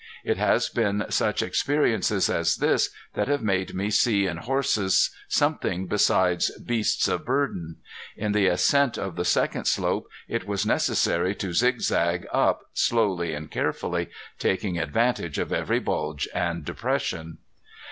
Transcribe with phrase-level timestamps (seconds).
[0.23, 5.85] It has been such experiences as this that have made me see in horses something
[5.85, 7.75] besides beasts of burden.
[8.17, 13.51] In the ascent of the second slope it was necessary to zigzag up, slowly and
[13.51, 14.09] carefully,
[14.39, 17.37] taking advantage of every bulge and depression.